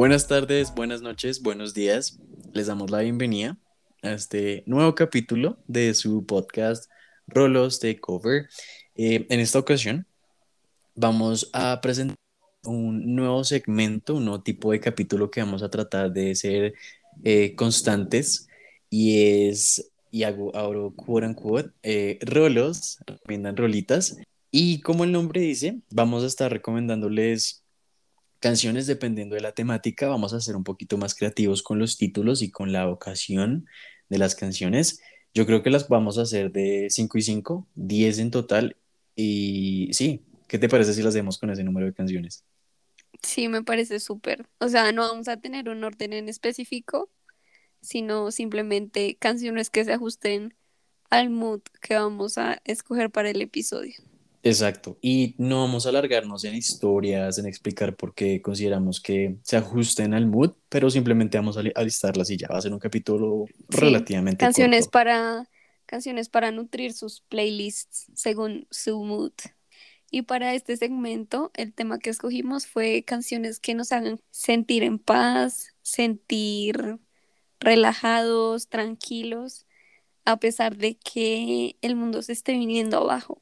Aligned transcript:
Buenas 0.00 0.26
tardes, 0.26 0.74
buenas 0.74 1.02
noches, 1.02 1.42
buenos 1.42 1.74
días. 1.74 2.18
Les 2.54 2.68
damos 2.68 2.90
la 2.90 3.00
bienvenida 3.00 3.58
a 4.02 4.12
este 4.12 4.62
nuevo 4.64 4.94
capítulo 4.94 5.58
de 5.66 5.92
su 5.92 6.24
podcast 6.24 6.90
Rolos 7.26 7.80
de 7.80 8.00
Cover. 8.00 8.48
Eh, 8.94 9.26
en 9.28 9.40
esta 9.40 9.58
ocasión 9.58 10.06
vamos 10.94 11.50
a 11.52 11.82
presentar 11.82 12.16
un 12.64 13.14
nuevo 13.14 13.44
segmento, 13.44 14.14
un 14.14 14.24
nuevo 14.24 14.42
tipo 14.42 14.72
de 14.72 14.80
capítulo 14.80 15.30
que 15.30 15.42
vamos 15.42 15.62
a 15.62 15.70
tratar 15.70 16.10
de 16.12 16.34
ser 16.34 16.74
eh, 17.22 17.54
constantes 17.54 18.48
y 18.88 19.48
es, 19.48 19.89
y 20.10 20.24
hago, 20.24 20.54
abro 20.56 20.92
quote 20.94 21.26
unquote, 21.26 21.70
eh, 21.82 22.18
rolos, 22.22 22.98
recomiendan 23.06 23.56
rolitas 23.56 24.16
y 24.50 24.80
como 24.80 25.04
el 25.04 25.12
nombre 25.12 25.40
dice, 25.40 25.80
vamos 25.90 26.24
a 26.24 26.26
estar 26.26 26.50
recomendándoles 26.50 27.64
canciones 28.40 28.86
dependiendo 28.86 29.34
de 29.34 29.42
la 29.42 29.52
temática, 29.52 30.08
vamos 30.08 30.32
a 30.32 30.40
ser 30.40 30.56
un 30.56 30.64
poquito 30.64 30.96
más 30.98 31.14
creativos 31.14 31.62
con 31.62 31.78
los 31.78 31.98
títulos 31.98 32.42
y 32.42 32.50
con 32.50 32.72
la 32.72 32.88
ocasión 32.88 33.66
de 34.08 34.18
las 34.18 34.34
canciones. 34.34 35.00
Yo 35.34 35.46
creo 35.46 35.62
que 35.62 35.70
las 35.70 35.88
vamos 35.88 36.18
a 36.18 36.22
hacer 36.22 36.50
de 36.50 36.88
5 36.90 37.18
y 37.18 37.22
5, 37.22 37.68
10 37.74 38.18
en 38.18 38.30
total. 38.30 38.76
Y 39.14 39.90
sí, 39.92 40.22
¿qué 40.48 40.58
te 40.58 40.68
parece 40.68 40.94
si 40.94 41.02
las 41.02 41.14
hacemos 41.14 41.38
con 41.38 41.50
ese 41.50 41.62
número 41.62 41.86
de 41.86 41.92
canciones? 41.92 42.44
Sí, 43.22 43.48
me 43.48 43.62
parece 43.62 44.00
súper. 44.00 44.48
O 44.58 44.68
sea, 44.68 44.90
no 44.92 45.02
vamos 45.02 45.28
a 45.28 45.36
tener 45.36 45.68
un 45.68 45.84
orden 45.84 46.12
en 46.12 46.28
específico, 46.28 47.10
sino 47.80 48.30
simplemente 48.30 49.16
canciones 49.18 49.70
que 49.70 49.84
se 49.84 49.92
ajusten 49.92 50.54
al 51.10 51.30
mood 51.30 51.60
que 51.80 51.94
vamos 51.94 52.38
a 52.38 52.60
escoger 52.64 53.10
para 53.10 53.30
el 53.30 53.42
episodio. 53.42 53.94
Exacto. 54.42 54.96
Y 55.02 55.34
no 55.36 55.60
vamos 55.60 55.84
a 55.84 55.90
alargarnos 55.90 56.44
en 56.44 56.54
historias, 56.54 57.36
en 57.38 57.46
explicar 57.46 57.94
por 57.94 58.14
qué 58.14 58.40
consideramos 58.40 59.00
que 59.00 59.36
se 59.42 59.56
ajusten 59.56 60.14
al 60.14 60.26
mood, 60.26 60.52
pero 60.68 60.88
simplemente 60.88 61.36
vamos 61.36 61.58
a, 61.58 61.62
listarlas 61.62 62.30
y 62.30 62.38
ya 62.38 62.48
va 62.48 62.58
a 62.58 62.62
ser 62.62 62.72
un 62.72 62.78
capítulo 62.78 63.44
relativamente 63.68 64.38
canciones 64.38 64.88
para 64.88 65.46
canciones 65.84 66.28
para 66.28 66.52
nutrir 66.52 66.92
sus 66.92 67.22
playlists 67.22 68.06
según 68.14 68.66
su 68.70 69.04
mood. 69.04 69.32
Y 70.10 70.22
para 70.22 70.54
este 70.54 70.76
segmento, 70.76 71.50
el 71.54 71.72
tema 71.72 71.98
que 71.98 72.10
escogimos 72.10 72.66
fue 72.66 73.04
canciones 73.04 73.60
que 73.60 73.74
nos 73.74 73.92
hagan 73.92 74.20
sentir 74.30 74.82
en 74.82 74.98
paz, 74.98 75.74
sentir 75.82 76.98
relajados, 77.60 78.68
tranquilos, 78.68 79.66
a 80.24 80.38
pesar 80.38 80.76
de 80.76 80.96
que 80.96 81.76
el 81.82 81.96
mundo 81.96 82.22
se 82.22 82.32
esté 82.32 82.52
viniendo 82.52 82.98
abajo. 82.98 83.40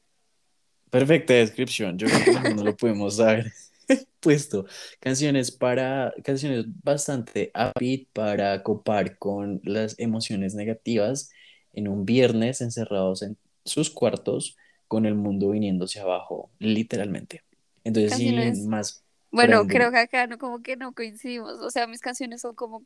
Perfecta 0.89 1.33
descripción. 1.33 1.97
Yo 1.97 2.07
creo 2.07 2.43
que 2.43 2.53
no 2.53 2.63
lo 2.63 2.75
podemos 2.75 3.19
haber 3.19 3.51
puesto. 4.19 4.65
Canciones 4.99 5.51
para, 5.51 6.13
canciones 6.23 6.65
bastante 6.83 7.51
upbeat 7.55 8.07
para 8.13 8.63
copar 8.63 9.17
con 9.17 9.61
las 9.63 9.97
emociones 9.99 10.55
negativas 10.55 11.31
en 11.73 11.87
un 11.87 12.05
viernes 12.05 12.61
encerrados 12.61 13.21
en 13.21 13.37
sus 13.63 13.89
cuartos 13.89 14.57
con 14.87 15.05
el 15.05 15.15
mundo 15.15 15.51
viniéndose 15.51 15.99
abajo, 15.99 16.49
literalmente. 16.57 17.43
Entonces, 17.83 18.17
sí, 18.17 18.33
más. 18.67 19.03
Bueno, 19.31 19.67
creo 19.67 19.91
que 19.91 19.99
acá 19.99 20.25
no, 20.25 20.39
como 20.39 20.63
que 20.63 20.75
no 20.75 20.93
coincidimos. 20.93 21.59
O 21.61 21.69
sea, 21.69 21.85
mis 21.85 22.01
canciones 22.01 22.41
son 22.41 22.55
como 22.55 22.83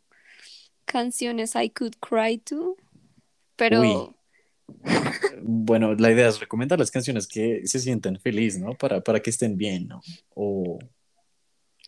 canciones 0.93 1.55
I 1.55 1.71
could 1.71 1.95
cry 1.99 2.37
to, 2.37 2.77
pero. 3.55 4.15
Bueno, 5.41 5.95
la 5.95 6.11
idea 6.11 6.29
es 6.29 6.39
recomendar 6.39 6.77
las 6.77 6.91
canciones 6.91 7.27
que 7.27 7.65
se 7.65 7.79
sienten 7.79 8.19
feliz, 8.19 8.59
¿no? 8.59 8.75
Para, 8.75 9.01
para 9.01 9.19
que 9.19 9.31
estén 9.31 9.57
bien, 9.57 9.87
¿no? 9.87 10.01
O... 10.35 10.77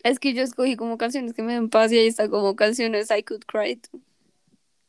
Es 0.02 0.18
que 0.18 0.34
yo 0.34 0.42
escogí 0.42 0.76
como 0.76 0.98
canciones 0.98 1.32
que 1.32 1.42
me 1.42 1.54
den 1.54 1.70
paz 1.70 1.92
y 1.92 1.98
ahí 1.98 2.06
está 2.06 2.28
como 2.28 2.54
canciones 2.56 3.10
I 3.10 3.22
could 3.22 3.44
cry 3.46 3.76
to. 3.76 4.00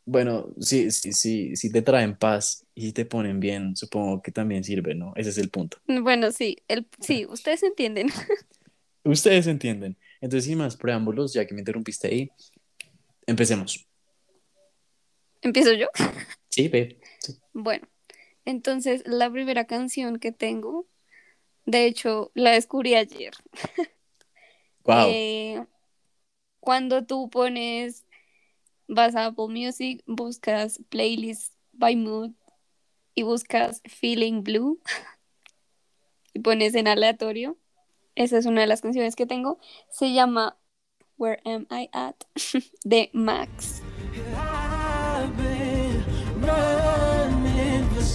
Bueno, 0.06 0.50
sí, 0.60 0.90
sí, 0.92 1.14
sí, 1.14 1.56
si 1.56 1.72
te 1.72 1.82
traen 1.82 2.18
paz 2.18 2.66
y 2.74 2.94
te 2.94 3.06
ponen 3.06 3.40
bien, 3.40 3.76
supongo 3.76 4.22
que 4.22 4.32
también 4.32 4.64
sirve, 4.64 4.96
¿no? 4.96 5.14
Ese 5.16 5.30
es 5.30 5.38
el 5.38 5.50
punto. 5.50 5.78
Bueno, 5.88 6.32
sí, 6.32 6.58
el, 6.68 6.88
sí, 7.00 7.26
ustedes 7.26 7.62
entienden. 7.64 8.08
ustedes 9.04 9.48
entienden. 9.48 9.96
Entonces, 10.22 10.46
sin 10.46 10.58
más 10.58 10.76
preámbulos, 10.76 11.34
ya 11.34 11.46
que 11.46 11.54
me 11.54 11.62
interrumpiste 11.62 12.08
ahí, 12.08 12.30
empecemos. 13.28 13.88
¿Empiezo 15.42 15.74
yo? 15.74 15.88
Sí, 16.50 16.68
ve. 16.68 17.00
Bueno, 17.54 17.88
entonces 18.46 19.04
la 19.06 19.30
primera 19.30 19.66
canción 19.66 20.20
que 20.20 20.32
tengo, 20.32 20.88
de 21.66 21.86
hecho, 21.86 22.32
la 22.34 22.52
descubrí 22.52 22.96
ayer. 22.96 23.34
Wow. 24.88 25.08
Eh, 25.10 25.66
cuando 26.62 27.06
tú 27.06 27.30
pones 27.30 28.06
vas 28.88 29.16
a 29.16 29.26
Apple 29.26 29.50
Music, 29.50 30.02
buscas 30.08 30.80
playlist 30.90 31.54
by 31.74 31.96
mood 31.98 32.32
y 33.14 33.24
buscas 33.24 33.82
Feeling 33.86 34.44
Blue 34.44 34.80
y 36.34 36.40
pones 36.40 36.76
en 36.76 36.88
aleatorio. 36.88 37.58
Esa 38.16 38.38
es 38.38 38.46
una 38.46 38.62
de 38.62 38.68
las 38.68 38.82
canciones 38.82 39.16
que 39.16 39.26
tengo. 39.26 39.60
Se 39.90 40.14
llama 40.14 40.58
Where 41.18 41.42
Am 41.46 41.68
I 41.70 41.90
At 41.92 42.16
de 42.84 43.10
Max. 43.14 43.77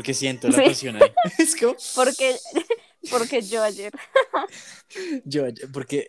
Porque 0.00 0.14
siento 0.14 0.48
la 0.48 0.56
pasión 0.64 0.96
ahí. 0.96 1.10
porque, 1.94 2.36
porque 3.10 3.42
yo 3.42 3.62
ayer. 3.62 3.92
yo 5.26 5.44
ayer, 5.44 5.68
porque 5.70 6.08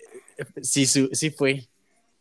sí, 0.62 0.86
sí 0.86 1.30
fue. 1.30 1.68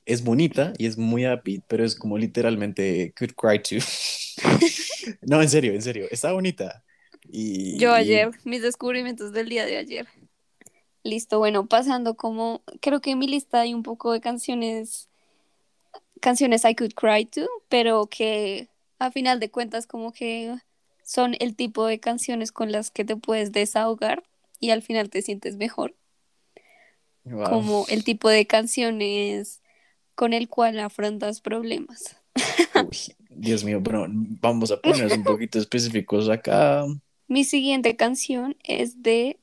Es 0.05 0.25
bonita 0.25 0.73
y 0.79 0.87
es 0.87 0.99
muy 0.99 1.25
happy, 1.25 1.63
pero 1.69 1.85
es 1.85 1.95
como 1.95 2.19
literalmente 2.19 3.15
Could 3.17 3.35
Cry 3.35 3.63
To. 3.63 3.85
no, 5.23 5.41
en 5.41 5.49
serio, 5.49 5.75
en 5.75 5.83
serio. 5.83 6.09
Está 6.11 6.33
bonita. 6.33 6.83
Y, 7.31 7.79
yo 7.79 7.93
ayer, 7.93 8.33
mis 8.43 8.63
descubrimientos 8.63 9.33
del 9.33 9.49
día 9.49 9.65
de 9.65 9.77
ayer. 9.77 10.09
Listo, 11.05 11.39
bueno, 11.39 11.67
pasando 11.69 12.17
como, 12.17 12.65
creo 12.81 13.01
que 13.01 13.13
en 13.13 13.21
mi 13.21 13.29
lista 13.29 13.61
hay 13.61 13.75
un 13.75 13.85
poco 13.85 14.11
de 14.13 14.21
canciones, 14.21 15.09
canciones 16.21 16.65
I 16.65 16.75
could 16.75 16.95
cry 16.95 17.27
to, 17.27 17.49
pero 17.69 18.07
que 18.07 18.67
a 18.99 19.13
final 19.13 19.39
de 19.39 19.53
cuentas 19.53 19.87
como 19.87 20.13
que 20.13 20.57
son 21.11 21.35
el 21.41 21.57
tipo 21.57 21.87
de 21.87 21.99
canciones 21.99 22.53
con 22.53 22.71
las 22.71 22.93
que 22.93 23.05
te 23.05 23.17
puedes 23.17 23.51
desahogar 23.51 24.23
y 24.61 24.71
al 24.71 24.81
final 24.81 25.11
te 25.11 25.23
sientes 25.23 25.57
mejor. 25.57 25.97
Como 27.25 27.85
el 27.89 28.05
tipo 28.05 28.29
de 28.29 28.47
canciones 28.47 29.61
con 30.15 30.33
el 30.35 30.49
cual 30.49 30.79
afrontas 30.79 31.41
problemas. 31.41 32.17
Dios 33.29 33.65
mío, 33.65 33.81
bueno, 33.81 34.07
vamos 34.09 34.71
a 34.71 34.81
ponernos 34.81 35.13
un 35.15 35.25
poquito 35.25 35.59
específicos 35.59 36.29
acá. 36.29 36.85
Mi 37.27 37.43
siguiente 37.43 37.97
canción 37.97 38.57
es 38.63 39.03
de 39.03 39.41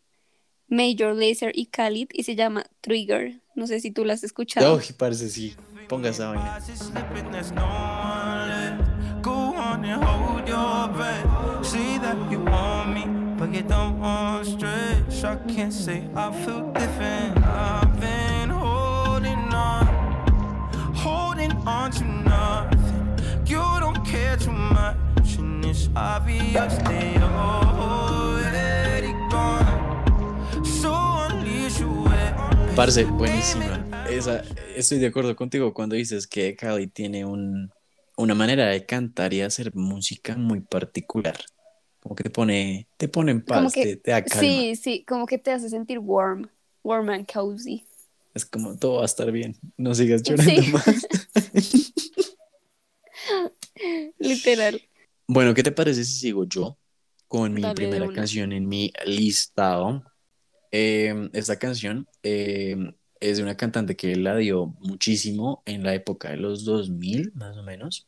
Major 0.69 1.14
Lazer 1.14 1.52
y 1.53 1.66
Khalid 1.66 2.08
y 2.14 2.23
se 2.23 2.37
llama 2.37 2.66
Trigger. 2.79 3.41
No 3.55 3.67
sé 3.67 3.81
si 3.81 3.91
tú 3.91 4.05
la 4.05 4.14
has 4.14 4.23
escuchado. 4.23 4.75
Oh, 4.75 4.79
parece 4.97 5.28
sí. 5.28 5.53
Ponga 5.90 6.11
esa 6.11 6.29
vaina. 6.29 6.61
That 12.07 12.31
you 12.31 12.39
want 12.39 12.93
me, 12.95 13.03
but 13.37 13.53
you 13.53 13.63
don't 13.63 13.99
want 13.99 14.45
stretch. 14.45 15.23
I 15.23 15.35
can't 15.53 15.73
say 15.73 15.99
I 16.15 16.31
feel 16.43 16.71
different. 16.71 17.37
I've 17.43 17.99
been 17.99 18.49
holding 18.49 19.43
on, 19.53 19.85
holding 20.95 21.51
on 21.67 21.91
to 21.91 22.05
nothing. 22.05 23.05
You 23.45 23.63
don't 23.83 24.01
care 24.05 24.37
too 24.37 24.51
much, 24.51 25.37
and 25.37 25.65
it's 25.65 25.89
obvious 25.95 26.73
that 26.87 27.05
you're 27.15 27.39
already 27.91 29.13
gone. 29.29 30.63
So 30.63 30.93
unleash 31.25 31.79
your 31.79 32.07
Parce, 32.75 33.03
buenísima. 33.03 33.83
Esa, 34.09 34.43
estoy 34.75 34.99
de 34.99 35.07
acuerdo 35.07 35.35
contigo 35.35 35.73
cuando 35.73 35.95
dices 35.95 36.25
que 36.27 36.55
Cali 36.55 36.87
tiene 36.87 37.25
un 37.25 37.71
una 38.19 38.33
manera 38.33 38.65
de 38.67 38.83
cantar 38.85 39.33
y 39.33 39.41
hacer 39.41 39.75
música 39.75 40.35
muy 40.37 40.61
particular. 40.61 41.35
Como 42.07 42.15
que 42.15 42.23
te 42.23 42.29
pone, 42.29 42.87
te 42.95 43.09
pone 43.09 43.31
en 43.31 43.41
paz, 43.41 43.73
que, 43.73 43.83
te, 43.83 43.95
te 43.97 44.11
da 44.11 44.23
calma. 44.23 44.39
sí, 44.41 44.75
sí, 44.77 45.03
como 45.05 45.25
que 45.25 45.37
te 45.37 45.51
hace 45.51 45.69
sentir 45.69 45.99
warm, 45.99 46.49
warm 46.83 47.09
and 47.09 47.29
cozy. 47.29 47.83
Es 48.33 48.45
como 48.45 48.77
todo 48.77 48.97
va 48.97 49.01
a 49.01 49.05
estar 49.05 49.29
bien, 49.31 49.57
no 49.75 49.93
sigas 49.93 50.23
llorando 50.23 50.61
Sí. 50.61 50.71
más. 50.71 51.07
Literal. 54.19 54.81
Bueno, 55.27 55.53
¿qué 55.53 55.63
te 55.63 55.73
parece 55.73 56.05
si 56.05 56.13
sigo 56.13 56.45
yo 56.45 56.77
con 57.27 57.53
mi 57.53 57.61
Dale, 57.61 57.75
primera 57.75 58.09
canción 58.13 58.53
en 58.53 58.69
mi 58.69 58.93
listado? 59.05 60.03
Eh, 60.71 61.29
esta 61.33 61.59
canción 61.59 62.07
eh, 62.23 62.77
es 63.19 63.37
de 63.37 63.43
una 63.43 63.57
cantante 63.57 63.97
que 63.97 64.15
la 64.15 64.37
dio 64.37 64.67
muchísimo 64.79 65.61
en 65.65 65.83
la 65.83 65.93
época 65.93 66.29
de 66.29 66.37
los 66.37 66.63
2000, 66.63 67.33
más 67.35 67.57
o 67.57 67.63
menos. 67.63 68.07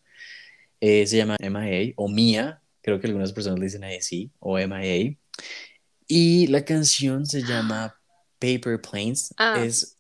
Eh, 0.80 1.06
se 1.06 1.18
llama 1.18 1.36
MIA 1.42 1.94
o 1.98 2.08
Mia, 2.08 2.62
creo 2.82 3.00
que 3.00 3.08
algunas 3.08 3.34
personas 3.34 3.60
le 3.60 3.66
dicen 3.66 3.84
así, 3.84 4.32
o 4.40 4.58
MIA. 4.58 5.18
Y 6.08 6.48
la 6.48 6.66
canción 6.66 7.26
se 7.26 7.44
llama 7.44 7.96
Paper 8.40 8.82
Planes. 8.82 9.34
Ah. 9.38 9.64
Es, 9.64 9.98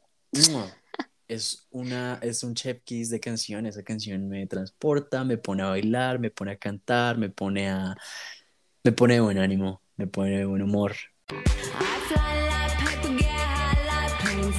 es, 1.27 1.67
una, 1.69 2.19
es 2.21 2.43
un 2.43 2.55
chef 2.55 2.81
kiss 2.83 3.09
de 3.09 3.19
canción. 3.19 3.65
Esa 3.65 3.83
canción 3.83 4.27
me 4.27 4.47
transporta, 4.47 5.23
me 5.23 5.37
pone 5.37 5.63
a 5.63 5.67
bailar, 5.67 6.19
me 6.19 6.31
pone 6.31 6.51
a 6.53 6.57
cantar, 6.57 7.17
me 7.17 7.29
pone 7.29 7.69
a... 7.69 7.95
Me 8.83 8.91
pone 8.93 9.15
de 9.15 9.19
buen 9.19 9.37
ánimo, 9.37 9.81
me 9.97 10.07
pone 10.07 10.37
de 10.37 10.45
buen 10.45 10.61
humor. 10.61 10.95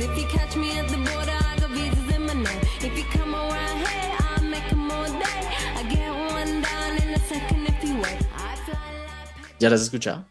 If 0.03 0.17
you 0.17 0.27
catch 0.29 0.57
me 0.57 0.79
at 0.79 0.89
the 0.89 0.97
border, 0.97 1.31
I 1.31 1.57
got 1.61 1.71
visas 1.73 2.17
in 2.17 2.25
my 2.25 2.33
name. 2.33 2.61
If 2.81 2.97
you 2.97 3.05
come 3.05 3.35
around 3.35 3.60
¿Ya 9.61 9.69
las 9.69 9.81
has 9.81 9.87
escuchado? 9.87 10.27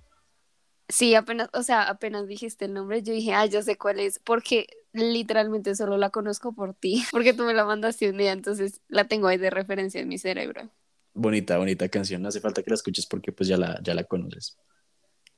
Sí, 0.90 1.14
apenas, 1.14 1.50
o 1.54 1.62
sea, 1.62 1.84
apenas 1.84 2.28
dijiste 2.28 2.66
el 2.66 2.74
nombre, 2.74 3.04
yo 3.04 3.14
dije, 3.14 3.34
ah, 3.34 3.46
ya 3.46 3.62
sé 3.62 3.78
cuál 3.78 4.00
es, 4.00 4.18
porque 4.18 4.66
literalmente 4.92 5.76
solo 5.76 5.98
la 5.98 6.10
conozco 6.10 6.52
por 6.54 6.74
ti, 6.74 7.04
porque 7.12 7.34
tú 7.34 7.44
me 7.44 7.54
la 7.54 7.64
mandaste 7.64 8.10
un 8.10 8.18
día, 8.18 8.31
entonces 8.31 8.81
la 8.88 9.08
tengo 9.08 9.28
ahí 9.28 9.38
de 9.38 9.52
referencia 9.52 10.02
en 10.02 10.08
mi 10.08 10.18
cerebro. 10.18 10.70
Bonita, 11.14 11.58
bonita 11.58 11.88
canción. 11.90 12.22
No 12.24 12.30
hace 12.30 12.40
falta 12.40 12.64
que 12.64 12.72
la 12.72 12.76
escuches 12.76 13.06
porque 13.06 13.31
pues 13.31 13.48
ya 13.48 13.58
la, 13.58 13.80
ya 13.84 13.94
la 13.94 14.04
conoces. 14.04 14.58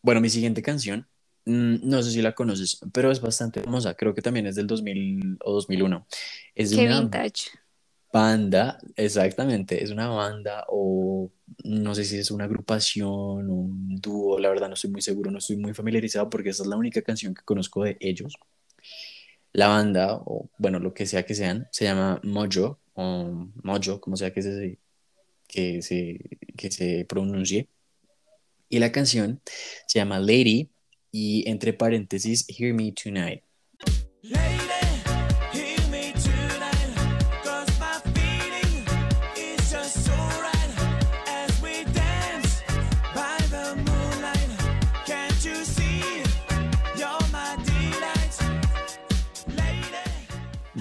Bueno, 0.01 0.21
mi 0.21 0.29
siguiente 0.29 0.61
canción, 0.61 1.07
mm, 1.45 1.77
no 1.83 2.01
sé 2.01 2.11
si 2.11 2.21
la 2.21 2.33
conoces, 2.33 2.79
pero 2.93 3.11
es 3.11 3.19
bastante 3.19 3.61
famosa. 3.61 3.93
Creo 3.95 4.13
que 4.13 4.21
también 4.21 4.47
es 4.47 4.55
del 4.55 4.67
2000 4.67 5.37
o 5.43 5.53
2001. 5.53 6.07
Es 6.55 6.73
Qué 6.73 6.85
una 6.85 7.01
vintage. 7.01 7.49
Banda, 8.11 8.79
exactamente, 8.95 9.83
es 9.83 9.91
una 9.91 10.07
banda 10.09 10.65
o 10.67 11.31
no 11.63 11.95
sé 11.95 12.03
si 12.05 12.17
es 12.17 12.31
una 12.31 12.45
agrupación 12.45 13.49
o 13.49 13.53
un 13.53 13.95
dúo, 14.01 14.39
la 14.39 14.49
verdad 14.49 14.67
no 14.67 14.73
estoy 14.73 14.89
muy 14.89 15.01
seguro, 15.01 15.31
no 15.31 15.37
estoy 15.37 15.57
muy 15.57 15.73
familiarizado 15.73 16.29
porque 16.29 16.49
esa 16.49 16.63
es 16.63 16.69
la 16.69 16.75
única 16.75 17.01
canción 17.01 17.33
que 17.33 17.43
conozco 17.43 17.83
de 17.83 17.97
ellos. 17.99 18.35
La 19.53 19.67
banda, 19.67 20.15
o 20.25 20.49
bueno, 20.57 20.79
lo 20.79 20.93
que 20.93 21.05
sea 21.05 21.23
que 21.23 21.35
sean, 21.35 21.67
se 21.71 21.85
llama 21.85 22.19
Mojo, 22.23 22.79
o 22.93 23.49
Mojo, 23.63 23.99
como 23.99 24.15
sea 24.17 24.31
que 24.33 24.41
se, 24.41 24.79
que 25.47 25.81
se, 25.81 26.19
que 26.57 26.71
se 26.71 27.05
pronuncie. 27.05 27.67
Y 28.69 28.79
la 28.79 28.91
canción 28.91 29.41
se 29.87 29.99
llama 29.99 30.19
Lady 30.19 30.69
y 31.11 31.49
entre 31.49 31.73
paréntesis, 31.73 32.45
Hear 32.47 32.73
Me 32.73 32.93
Tonight. 32.93 33.43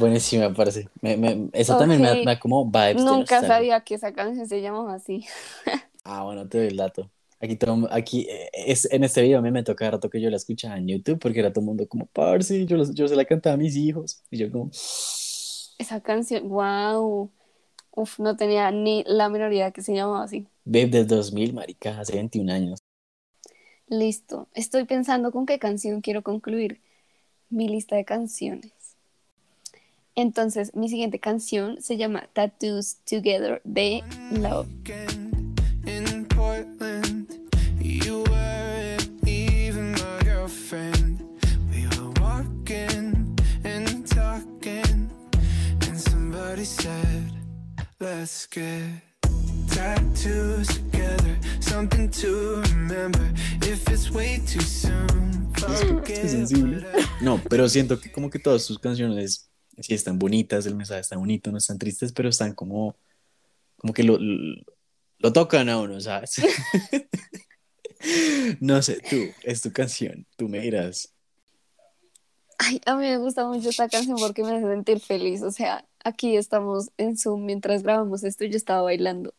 Buenísima, 0.01 0.53
parece. 0.53 0.89
Me, 1.03 1.17
me- 1.17 1.49
esa 1.53 1.77
también 1.77 2.01
me 2.03 2.25
da, 2.25 2.39
como 2.41 2.65
vibes. 2.65 2.97
Nunca 3.05 3.41
sabía 3.43 3.81
que 3.83 3.95
esa 3.95 4.13
canción 4.13 4.47
se 4.49 4.61
llamaba 4.61 4.95
así. 4.95 5.27
Ah, 6.05 6.25
bueno, 6.25 6.49
te 6.49 6.59
doy 6.59 6.69
el 6.69 6.77
dato. 6.77 7.11
Aquí, 7.41 7.57
todo, 7.57 7.89
aquí 7.93 8.27
eh, 8.29 8.51
es, 8.53 8.91
en 8.91 9.05
este 9.05 9.23
video 9.23 9.39
a 9.39 9.43
mí 9.43 9.51
me 9.51 9.63
toca 9.63 9.91
rato 9.91 10.09
que 10.11 10.21
yo 10.21 10.31
la 10.31 10.37
escuchaba 10.37 10.77
en 10.79 10.89
YouTube 10.89 11.19
porque 11.19 11.41
era 11.41 11.53
todo 11.53 11.61
el 11.61 11.67
mundo 11.67 11.87
como, 11.89 12.07
parce, 12.07 12.67
yo, 12.67 12.77
los- 12.77 12.95
yo 12.95 13.07
se 13.07 13.17
la 13.17 13.25
cantaba 13.25 13.55
a 13.55 13.57
mis 13.59 13.77
hijos. 13.77 14.23
Y 14.31 14.39
yo 14.39 14.51
como, 14.51 14.71
Esa 15.79 16.01
canción, 16.01 16.49
wow. 16.49 17.31
Uf, 17.93 18.19
no 18.21 18.37
tenía 18.37 18.71
ni 18.71 19.05
la 19.07 19.29
menor 19.29 19.53
idea 19.53 19.73
que 19.73 19.83
se 19.83 19.95
llamaba 19.95 20.25
así. 20.25 20.47
Babe 20.65 20.87
del 20.89 21.07
2000, 21.07 21.53
marica, 21.53 21.99
hace 22.01 22.15
21 22.17 22.51
años. 22.51 22.81
Listo. 23.89 24.49
Estoy 24.55 24.85
pensando 24.85 25.33
con 25.33 25.47
qué 25.47 25.59
canción 25.59 26.01
quiero 26.01 26.23
concluir 26.23 26.81
mi 27.51 27.69
lista 27.69 27.97
de 27.97 28.05
canciones. 28.05 28.73
Entonces, 30.21 30.75
mi 30.75 30.91
siguiente 30.91 31.19
canción 31.19 31.81
se 31.81 31.97
llama 31.97 32.29
Tattoos 32.35 32.99
Together 33.09 33.63
de 33.65 34.05
Love. 34.33 34.67
Weekend 34.69 35.59
in 35.87 36.27
Portland, 36.27 37.27
you 37.81 38.23
weren't 38.25 39.09
even 39.27 39.93
my 39.93 40.23
girlfriend. 40.23 41.23
We 41.73 41.87
were 41.87 42.11
walking 42.21 43.35
and 43.65 44.07
talking, 44.07 45.11
and 45.89 45.99
somebody 45.99 46.67
said, 46.67 47.33
Let's 47.99 48.47
get 48.47 49.01
tattoos 49.69 50.67
together, 50.69 51.39
something 51.61 52.11
to 52.11 52.63
remember. 52.75 53.27
If 53.63 53.89
it's 53.89 54.11
way 54.11 54.43
too 54.47 54.61
soon, 54.61 55.51
whatever. 55.59 57.09
No, 57.23 57.41
pero 57.49 57.71
siento 57.71 57.99
que 57.99 58.13
como 58.13 58.29
que 58.29 58.39
todas 58.39 58.63
sus 58.63 58.79
canciones 58.79 59.50
sí 59.81 59.95
están 59.95 60.19
bonitas, 60.19 60.67
el 60.67 60.75
mensaje 60.77 61.01
está 61.01 61.17
bonito, 61.17 61.51
no 61.51 61.59
están 61.59 61.79
tristes, 61.79 62.13
pero 62.13 62.29
están 62.29 62.55
como, 62.55 62.97
como 63.77 63.93
que 63.93 64.03
lo, 64.05 64.19
lo, 64.19 64.63
lo 65.19 65.33
tocan 65.33 65.69
a 65.69 65.79
uno, 65.81 66.01
¿sabes? 66.01 66.37
No 68.61 68.81
sé, 68.81 68.99
tú, 69.11 69.17
es 69.43 69.61
tu 69.61 69.73
canción, 69.73 70.27
tú 70.39 70.49
me 70.49 70.61
dirás. 70.61 71.13
Ay, 72.59 72.81
a 72.87 72.95
mí 72.97 73.03
me 73.03 73.19
gusta 73.19 73.45
mucho 73.47 73.69
esta 73.69 73.89
canción 73.91 74.17
porque 74.19 74.43
me 74.43 74.57
hace 74.57 74.67
sentir 74.67 75.01
feliz. 75.01 75.43
O 75.43 75.51
sea, 75.51 75.87
aquí 76.03 76.37
estamos 76.37 76.89
en 76.97 77.19
Zoom 77.19 77.45
mientras 77.45 77.83
grabamos 77.83 78.25
esto 78.25 78.45
y 78.45 78.51
yo 78.51 78.57
estaba 78.57 78.81
bailando. 78.83 79.35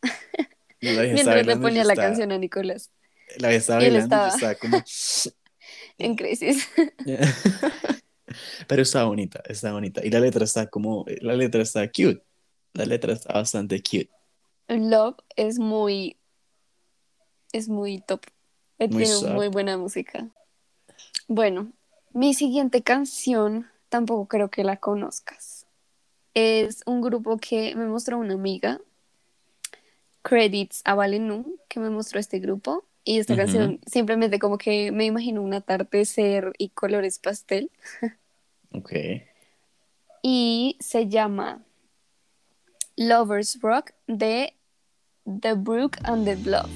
Mientras 0.80 1.16
le 1.16 1.24
bailando, 1.24 1.60
ponía 1.60 1.82
la 1.84 1.92
estaba- 1.94 2.08
canción 2.08 2.32
a 2.32 2.38
Nicolás 2.38 2.90
La 3.38 3.52
estaba 3.52 3.82
Y 3.82 3.86
él 3.86 3.92
bailando, 3.94 4.16
yo 4.16 4.26
estaba- 4.34 4.52
estaba 4.52 4.54
como... 4.54 4.84
en 5.98 6.14
crisis. 6.16 6.68
Pero 8.68 8.82
está 8.82 9.04
bonita, 9.04 9.42
está 9.46 9.72
bonita. 9.72 10.04
Y 10.04 10.10
la 10.10 10.20
letra 10.20 10.44
está 10.44 10.66
como, 10.66 11.04
la 11.20 11.34
letra 11.34 11.62
está 11.62 11.86
cute. 11.88 12.22
La 12.74 12.84
letra 12.86 13.12
está 13.12 13.34
bastante 13.34 13.82
cute. 13.82 14.10
Love 14.68 15.16
es 15.36 15.58
muy, 15.58 16.16
es 17.52 17.68
muy 17.68 18.00
top. 18.00 18.22
Muy 18.78 19.04
tiene 19.04 19.20
sad. 19.20 19.34
muy 19.34 19.48
buena 19.48 19.76
música. 19.76 20.28
Bueno, 21.28 21.72
mi 22.12 22.34
siguiente 22.34 22.82
canción 22.82 23.68
tampoco 23.88 24.26
creo 24.26 24.50
que 24.50 24.64
la 24.64 24.78
conozcas. 24.78 25.66
Es 26.34 26.82
un 26.86 27.02
grupo 27.02 27.36
que 27.38 27.74
me 27.76 27.86
mostró 27.86 28.18
una 28.18 28.34
amiga, 28.34 28.80
Credits 30.22 30.82
a 30.84 30.94
Valenu, 30.94 31.58
que 31.68 31.80
me 31.80 31.90
mostró 31.90 32.20
este 32.20 32.38
grupo. 32.38 32.84
Y 33.04 33.18
esta 33.18 33.34
Ujú. 33.34 33.42
canción 33.42 33.80
simplemente 33.86 34.38
como 34.38 34.58
que 34.58 34.92
me 34.92 35.04
imagino 35.04 35.42
un 35.42 35.54
atardecer 35.54 36.52
y 36.58 36.68
colores 36.70 37.18
pastel. 37.18 37.70
Ok. 38.74 38.92
Y 40.22 40.76
se 40.80 41.08
llama 41.08 41.64
Lovers 42.96 43.58
Rock 43.60 43.92
de 44.06 44.54
The 45.24 45.54
Brook 45.54 45.96
and 46.04 46.24
the 46.24 46.36
Bluff. 46.36 46.70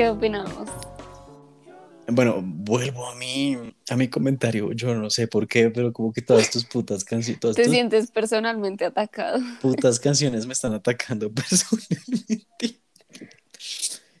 ¿Qué 0.00 0.08
opinamos? 0.08 0.66
Bueno, 2.06 2.40
vuelvo 2.42 3.06
a 3.06 3.14
mi, 3.16 3.54
a 3.90 3.96
mi 3.96 4.08
comentario. 4.08 4.72
Yo 4.72 4.94
no 4.94 5.10
sé 5.10 5.28
por 5.28 5.46
qué, 5.46 5.68
pero 5.68 5.92
como 5.92 6.10
que 6.10 6.22
todas 6.22 6.50
tus 6.50 6.64
putas 6.64 7.04
canciones, 7.04 7.38
¿Te 7.38 7.64
tus 7.64 7.70
sientes 7.70 8.10
personalmente 8.10 8.86
atacado? 8.86 9.40
putas 9.60 10.00
canciones 10.00 10.46
me 10.46 10.54
están 10.54 10.72
atacando 10.72 11.30
personalmente. 11.34 12.80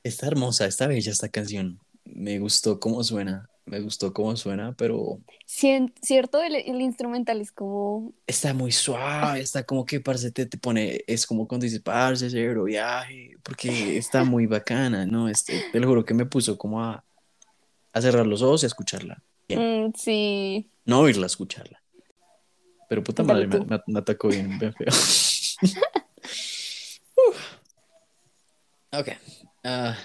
Está 0.04 0.26
hermosa, 0.26 0.66
está 0.66 0.86
bella 0.86 1.12
esta 1.12 1.30
canción. 1.30 1.80
Me 2.04 2.38
gustó 2.40 2.78
cómo 2.78 3.02
suena. 3.02 3.48
Me 3.70 3.80
gustó 3.80 4.12
cómo 4.12 4.36
suena, 4.36 4.74
pero 4.76 5.20
Cien- 5.46 5.92
¿Cierto? 6.02 6.42
El, 6.42 6.54
el 6.56 6.80
instrumental 6.80 7.40
es 7.40 7.52
como... 7.52 8.12
está 8.26 8.52
muy 8.52 8.72
suave, 8.72 9.40
está 9.40 9.64
como 9.64 9.84
que, 9.84 10.00
parce, 10.00 10.30
te, 10.32 10.46
te 10.46 10.58
pone, 10.58 11.02
es 11.06 11.26
como 11.26 11.46
cuando 11.48 11.64
dices, 11.64 11.80
parce, 11.80 12.28
cero 12.30 12.64
viaje, 12.64 13.36
porque 13.42 13.96
está 13.96 14.24
muy 14.24 14.46
bacana, 14.46 15.06
¿no? 15.06 15.28
Este, 15.28 15.54
te 15.72 15.80
lo 15.80 15.86
juro 15.88 16.04
que 16.04 16.14
me 16.14 16.26
puso 16.26 16.58
como 16.58 16.82
a, 16.82 17.04
a 17.92 18.00
cerrar 18.00 18.26
los 18.26 18.42
ojos 18.42 18.62
y 18.62 18.66
a 18.66 18.68
escucharla. 18.68 19.22
Mm, 19.48 19.92
sí. 19.96 20.70
No 20.84 21.00
oírla, 21.00 21.26
escucharla. 21.26 21.82
Pero 22.88 23.02
puta 23.04 23.22
madre, 23.22 23.46
me, 23.46 23.58
tú. 23.58 23.66
me- 23.66 23.80
me 23.86 23.98
atacó 24.00 24.28
bien, 24.28 24.58
bien 24.58 24.72
feo. 24.74 24.88
Ok. 28.92 29.08
ah, 29.64 29.96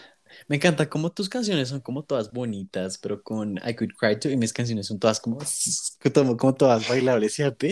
me 0.47 0.57
encanta 0.57 0.89
como 0.89 1.11
tus 1.11 1.27
canciones 1.27 1.69
son 1.69 1.81
como 1.81 2.03
todas 2.03 2.31
bonitas, 2.31 2.97
pero 2.99 3.23
con 3.23 3.57
I 3.57 3.75
Could 3.75 3.93
Cry 3.97 4.19
Too 4.19 4.29
y 4.29 4.37
mis 4.37 4.53
canciones 4.53 4.87
son 4.87 4.99
todas 4.99 5.19
como, 5.19 5.39
como, 6.13 6.37
como 6.37 6.53
todas 6.53 6.87
bailables, 6.87 7.33
¿cierto? 7.33 7.67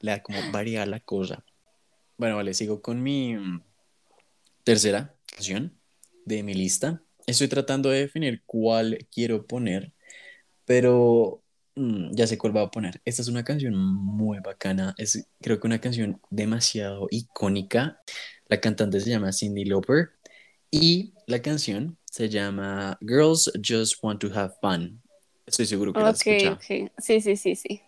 Le 0.00 0.10
da 0.10 0.22
como 0.22 0.38
variedad 0.50 0.82
a 0.82 0.86
la 0.86 1.00
cosa. 1.00 1.44
Bueno, 2.16 2.36
vale, 2.36 2.52
sigo 2.54 2.82
con 2.82 3.02
mi 3.02 3.36
mm, 3.36 3.62
tercera 4.64 5.14
canción 5.26 5.78
de 6.24 6.42
mi 6.42 6.54
lista. 6.54 7.02
Estoy 7.26 7.48
tratando 7.48 7.90
de 7.90 8.00
definir 8.00 8.42
cuál 8.44 8.98
quiero 9.10 9.46
poner, 9.46 9.92
pero 10.64 11.42
mm, 11.76 12.12
ya 12.12 12.26
sé 12.26 12.38
cuál 12.38 12.52
voy 12.52 12.64
a 12.64 12.70
poner. 12.70 13.00
Esta 13.04 13.22
es 13.22 13.28
una 13.28 13.44
canción 13.44 13.76
muy 13.76 14.40
bacana, 14.40 14.94
es 14.98 15.28
creo 15.40 15.60
que 15.60 15.66
una 15.68 15.80
canción 15.80 16.20
demasiado 16.30 17.06
icónica. 17.10 18.00
La 18.48 18.60
cantante 18.60 19.00
se 19.00 19.10
llama 19.10 19.32
Cyndi 19.32 19.64
Lauper 19.64 20.13
y 20.74 21.14
la 21.28 21.40
canción 21.40 21.96
se 22.04 22.28
llama 22.28 22.98
Girls 23.00 23.48
Just 23.64 24.02
Want 24.02 24.20
to 24.20 24.26
Have 24.34 24.54
Fun. 24.60 25.00
Estoy 25.46 25.66
seguro 25.66 25.92
que 25.92 26.00
la 26.00 26.08
has 26.08 26.26
escuchado. 26.26 26.56
ok. 26.56 26.90
Sí, 26.98 27.20
sí, 27.20 27.36
sí, 27.36 27.54
sí. 27.54 27.80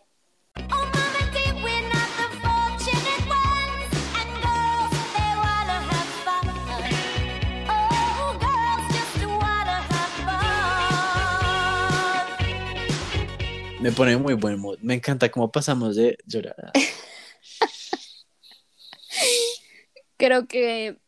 Me 13.80 13.90
pone 13.90 14.16
muy 14.16 14.34
buen 14.34 14.60
mood. 14.60 14.78
Me 14.80 14.94
encanta 14.94 15.28
cómo 15.28 15.50
pasamos 15.50 15.96
de 15.96 16.16
llorar 16.24 16.54
Creo 20.16 20.46
que 20.46 21.00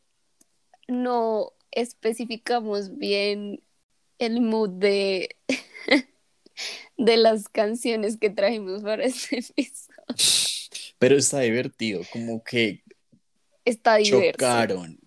no 0.88 1.52
especificamos 1.72 2.96
bien 2.98 3.62
el 4.18 4.40
mood 4.40 4.70
de, 4.70 5.37
de 6.96 7.16
las 7.16 7.48
canciones 7.48 8.16
que 8.16 8.30
trajimos 8.30 8.82
para 8.82 9.04
este 9.04 9.38
episodio. 9.56 9.96
Pero 10.98 11.16
está 11.16 11.40
divertido, 11.40 12.02
como 12.12 12.42
que 12.42 12.82
Está 13.64 13.96
diverso. 13.96 14.32
chocaron, 14.32 14.98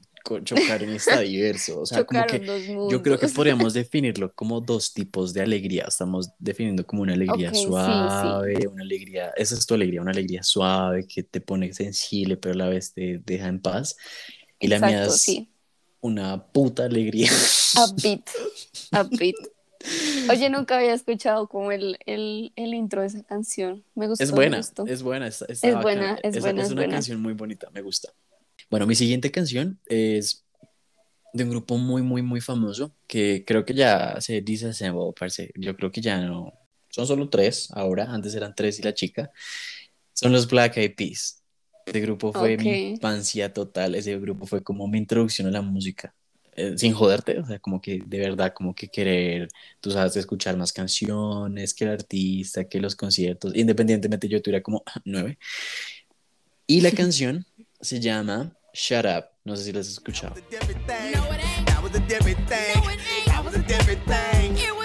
chocaron 0.43 0.89
y 0.91 0.95
está 0.95 1.19
diverso. 1.19 1.81
O 1.81 1.85
sea, 1.87 2.05
como 2.05 2.25
que 2.25 2.41
yo 2.89 3.01
creo 3.01 3.19
que 3.19 3.27
podríamos 3.27 3.73
definirlo 3.73 4.33
como 4.33 4.61
dos 4.61 4.93
tipos 4.93 5.33
de 5.33 5.41
alegría. 5.41 5.85
Estamos 5.87 6.29
definiendo 6.39 6.85
como 6.85 7.01
una 7.01 7.13
alegría 7.13 7.49
Ok, 7.49 7.55
sí, 7.55 7.61
sí. 7.61 7.65
suave, 7.65 8.67
una 8.67 8.83
alegría, 8.83 9.31
esa 9.35 9.55
es 9.55 9.65
tu 9.65 9.73
alegría, 9.73 10.01
una 10.01 10.11
alegría 10.11 10.43
suave 10.43 11.07
que 11.07 11.23
te 11.23 11.41
pone 11.41 11.73
sensible, 11.73 12.37
pero 12.37 12.53
a 12.53 12.57
la 12.57 12.69
vez 12.69 12.93
te 12.93 13.19
deja 13.25 13.47
en 13.47 13.61
paz. 13.61 13.97
Y 14.59 14.67
la 14.67 14.79
mía 14.79 14.99
Exacto, 14.99 15.15
es 15.15 15.21
sí. 15.21 15.50
Una 16.01 16.43
puta 16.51 16.85
alegría. 16.85 17.29
Upbeat. 17.77 18.29
Upbeat. 18.91 19.35
Oye, 20.29 20.49
nunca 20.49 20.77
había 20.77 20.93
escuchado 20.93 21.47
como 21.47 21.71
el, 21.71 21.97
el, 22.05 22.51
el 22.55 22.73
intro 22.73 23.01
de 23.01 23.07
esa 23.07 23.23
canción. 23.23 23.83
Me 23.95 24.07
gustó. 24.07 24.23
Es 24.23 24.29
me 24.31 24.35
buena, 24.35 24.57
gustó. 24.57 24.85
es 24.85 25.01
buena, 25.01 25.27
está, 25.27 25.45
está 25.49 25.67
Es 25.69 25.81
buena, 25.81 26.13
es 26.21 26.35
Esa- 26.35 26.39
buena, 26.45 26.61
es 26.61 26.65
es 26.67 26.71
una 26.73 26.81
buena. 26.81 26.93
canción 26.93 27.21
muy 27.21 27.33
bonita, 27.33 27.69
me 27.71 27.81
gusta. 27.81 28.09
Bueno, 28.69 28.85
mi 28.85 28.95
siguiente 28.95 29.31
canción 29.31 29.79
es 29.87 30.45
de 31.33 31.43
un 31.45 31.49
grupo 31.49 31.77
muy, 31.77 32.01
muy, 32.03 32.21
muy 32.21 32.41
famoso 32.41 32.93
que 33.07 33.43
creo 33.45 33.65
que 33.65 33.73
ya 33.73 34.19
se 34.21 34.41
disassembló, 34.41 35.13
parce. 35.13 35.51
Yo 35.55 35.75
creo 35.75 35.91
que 35.91 36.01
ya 36.01 36.19
no. 36.21 36.53
Son 36.89 37.07
solo 37.07 37.29
tres 37.29 37.69
ahora, 37.71 38.05
antes 38.11 38.35
eran 38.35 38.53
tres 38.53 38.77
y 38.79 38.83
la 38.83 38.93
chica. 38.93 39.31
Son 40.13 40.31
los 40.31 40.47
Black 40.47 40.77
Eyed 40.77 40.93
Peas. 40.95 41.40
Este 41.85 41.99
grupo 42.01 42.31
fue 42.33 42.57
mi 42.57 42.69
Ok. 42.69 42.77
infancia 42.95 43.53
total. 43.53 43.95
Ese 43.95 44.17
grupo 44.19 44.45
fue 44.45 44.63
como 44.63 44.87
mi 44.87 44.97
introducción 44.97 45.47
a 45.47 45.51
la 45.51 45.61
música. 45.61 46.13
Eh, 46.55 46.73
sin 46.77 46.93
joderte, 46.93 47.39
o 47.39 47.45
sea, 47.45 47.59
como 47.59 47.81
que 47.81 48.01
de 48.05 48.19
verdad, 48.19 48.53
como 48.53 48.75
que 48.75 48.89
querer, 48.89 49.47
tú 49.79 49.89
sabes, 49.89 50.17
escuchar 50.17 50.57
más 50.57 50.73
canciones, 50.73 51.73
que 51.73 51.85
el 51.85 51.91
artista, 51.91 52.65
que 52.65 52.81
los 52.81 52.95
conciertos, 52.95 53.55
independientemente 53.55 54.27
yo 54.27 54.41
tuviera 54.41 54.61
como 54.61 54.83
nueve. 55.05 55.37
Y 56.67 56.81
la 56.81 56.91
canción 57.01 57.45
se 57.79 58.01
llama 58.01 58.57
Shut 58.73 59.05
Up, 59.05 59.25
no 59.45 59.55
sé 59.55 59.63
si 59.63 59.71
la 59.71 59.79
has 59.79 59.87
escuchado. 59.87 60.35
different 60.35 60.85
thing. 64.05 64.55
No, 64.55 64.80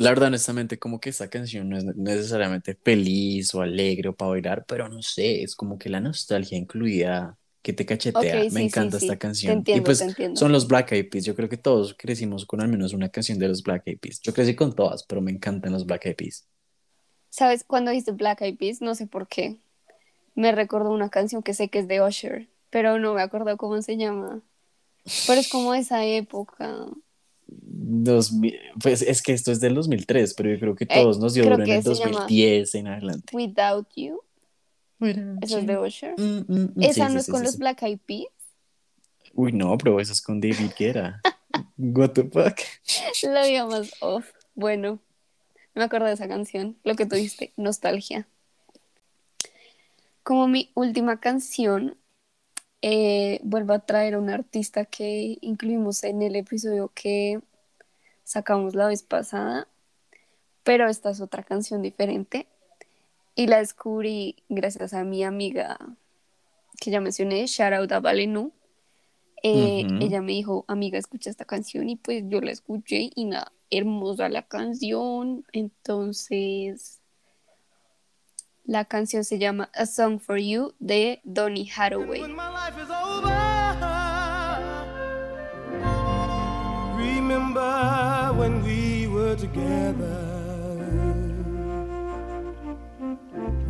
La 0.00 0.08
verdad, 0.08 0.28
honestamente, 0.28 0.78
como 0.78 0.98
que 0.98 1.10
esta 1.10 1.28
canción 1.28 1.68
no 1.68 1.76
es 1.76 1.84
necesariamente 1.84 2.74
feliz 2.74 3.54
o 3.54 3.60
alegre 3.60 4.08
o 4.08 4.16
para 4.16 4.30
bailar, 4.30 4.64
pero 4.66 4.88
no 4.88 5.02
sé, 5.02 5.42
es 5.42 5.54
como 5.54 5.78
que 5.78 5.90
la 5.90 6.00
nostalgia 6.00 6.56
incluida 6.56 7.36
que 7.60 7.74
te 7.74 7.84
cachetea. 7.84 8.44
Me 8.44 8.50
sí, 8.50 8.62
encanta 8.62 8.98
sí. 8.98 9.04
esta 9.04 9.18
canción. 9.18 9.52
y 9.52 9.56
entiendo, 9.58 9.84
pues 9.84 9.98
te 9.98 10.04
entiendo. 10.06 10.40
son 10.40 10.52
los 10.52 10.66
Black 10.66 10.92
Eyed 10.92 11.10
Peas. 11.10 11.26
Yo 11.26 11.34
creo 11.34 11.50
que 11.50 11.58
todos 11.58 11.94
crecimos 11.98 12.46
con 12.46 12.62
al 12.62 12.68
menos 12.68 12.94
una 12.94 13.10
canción 13.10 13.38
de 13.38 13.48
los 13.48 13.62
Black 13.62 13.82
Eyed 13.84 13.98
Peas. 13.98 14.20
Yo 14.22 14.32
crecí 14.32 14.54
con 14.54 14.74
todas, 14.74 15.04
pero 15.04 15.20
me 15.20 15.32
encantan 15.32 15.72
los 15.72 15.84
Black 15.84 16.06
Eyed 16.06 16.16
Peas. 16.16 16.46
¿Sabes? 17.28 17.62
Cuando 17.64 17.90
dice 17.90 18.12
Black 18.12 18.40
Eyed 18.40 18.56
Peas, 18.56 18.80
no 18.80 18.94
sé 18.94 19.06
por 19.06 19.28
qué. 19.28 19.58
Me 20.34 20.52
recordó 20.52 20.92
una 20.92 21.10
canción 21.10 21.42
que 21.42 21.52
sé 21.52 21.68
que 21.68 21.80
es 21.80 21.88
de 21.88 22.00
Usher, 22.00 22.48
pero 22.70 22.98
no 22.98 23.12
me 23.12 23.20
acuerdo 23.20 23.54
cómo 23.58 23.82
se 23.82 23.98
llama. 23.98 24.40
Pero 25.26 25.40
es 25.40 25.48
como 25.48 25.74
esa 25.74 26.04
época. 26.04 26.86
2000 27.46 28.58
pues 28.80 29.02
es 29.02 29.22
que 29.22 29.32
esto 29.32 29.50
es 29.50 29.60
del 29.60 29.74
2003, 29.74 30.34
pero 30.34 30.50
yo 30.50 30.60
creo 30.60 30.74
que 30.76 30.84
Eh, 30.84 30.88
todos 30.94 31.18
nos 31.18 31.34
dio 31.34 31.44
en 31.44 31.60
el 31.60 31.82
se 31.82 31.94
llama 31.94 32.20
2010 32.20 32.74
en 32.76 32.86
adelante. 32.86 33.36
Without 33.36 33.88
You. 33.96 34.20
Eso 35.40 35.58
es 35.58 35.66
de 35.66 35.78
Usher. 35.78 36.14
Mm, 36.18 36.44
mm, 36.46 36.72
mm, 36.74 36.82
Esa 36.82 36.92
sí, 36.92 37.00
no 37.00 37.10
sí, 37.10 37.16
es 37.16 37.24
sí, 37.24 37.30
con 37.30 37.40
sí, 37.40 37.44
los 37.46 37.52
sí. 37.54 37.58
Black 37.58 37.82
Eyed 37.82 37.98
Peas. 38.06 38.28
Uy, 39.34 39.52
no, 39.52 39.76
pero 39.78 39.98
esa 40.00 40.12
es 40.12 40.20
con 40.20 40.40
David 40.40 40.72
Guetta. 40.78 41.20
What 41.78 42.10
the 42.10 42.24
fuck? 42.24 42.58
Lo 43.22 43.66
más 43.68 43.90
off. 44.00 44.30
Bueno, 44.54 45.00
me 45.74 45.84
acuerdo 45.84 46.06
de 46.06 46.12
esa 46.14 46.28
canción. 46.28 46.76
Lo 46.84 46.94
que 46.94 47.06
tú 47.06 47.16
dijiste, 47.16 47.52
nostalgia. 47.56 48.28
Como 50.22 50.48
mi 50.48 50.70
última 50.74 51.20
canción, 51.20 51.96
eh, 52.82 53.40
vuelvo 53.42 53.72
a 53.74 53.80
traer 53.80 54.14
a 54.14 54.18
un 54.18 54.30
artista 54.30 54.84
que 54.84 55.38
incluimos 55.40 56.04
en 56.04 56.22
el 56.22 56.36
episodio 56.36 56.90
que 56.94 57.40
sacamos 58.24 58.74
la 58.74 58.86
vez 58.86 59.02
pasada, 59.02 59.68
pero 60.62 60.88
esta 60.88 61.10
es 61.10 61.20
otra 61.20 61.42
canción 61.42 61.82
diferente 61.82 62.46
y 63.34 63.46
la 63.46 63.58
descubrí 63.58 64.36
gracias 64.48 64.94
a 64.94 65.04
mi 65.04 65.24
amiga 65.24 65.78
que 66.80 66.90
ya 66.90 67.00
mencioné, 67.00 67.46
shout 67.46 67.72
out 67.72 67.92
a 67.92 68.00
Valenu. 68.00 68.52
Eh. 69.42 69.86
Ella 70.00 70.20
me 70.20 70.32
dijo, 70.32 70.64
amiga, 70.68 70.98
escucha 70.98 71.30
esta 71.30 71.44
canción 71.44 71.88
y 71.88 71.96
pues 71.96 72.24
yo 72.28 72.40
la 72.40 72.50
escuché 72.50 73.10
y 73.14 73.24
nada, 73.26 73.52
hermosa 73.70 74.28
la 74.28 74.42
canción. 74.42 75.44
Entonces, 75.52 76.99
la 78.64 78.84
canción 78.84 79.24
se 79.24 79.38
llama 79.38 79.70
A 79.74 79.86
Song 79.86 80.18
for 80.18 80.38
You 80.38 80.74
de 80.80 81.20
Donny 81.24 81.64
Hathaway. 81.66 82.22
Remember 86.96 88.32
when 88.36 88.62
we 88.62 89.06
were 89.06 89.36
together. 89.36 90.26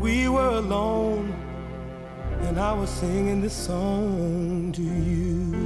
We 0.01 0.29
were 0.29 0.57
alone, 0.57 1.35
and 2.43 2.59
I 2.59 2.73
was 2.73 2.89
singing 2.89 3.43
this 3.43 3.53
song 3.53 4.73
to 4.73 4.83
you. 4.83 5.60